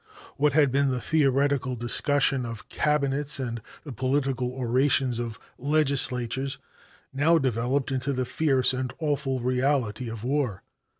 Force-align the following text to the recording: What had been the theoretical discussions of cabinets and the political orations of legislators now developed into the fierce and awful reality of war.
What 0.35 0.53
had 0.53 0.71
been 0.71 0.89
the 0.89 0.99
theoretical 0.99 1.75
discussions 1.75 2.47
of 2.47 2.67
cabinets 2.69 3.37
and 3.39 3.61
the 3.83 3.91
political 3.91 4.51
orations 4.51 5.19
of 5.19 5.37
legislators 5.59 6.57
now 7.13 7.37
developed 7.37 7.91
into 7.91 8.11
the 8.11 8.25
fierce 8.25 8.73
and 8.73 8.91
awful 8.99 9.41
reality 9.41 10.09
of 10.09 10.23
war. 10.23 10.63